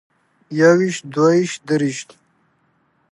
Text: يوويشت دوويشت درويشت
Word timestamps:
يوويشت 0.59 1.03
دوويشت 1.15 1.59
درويشت 1.67 2.09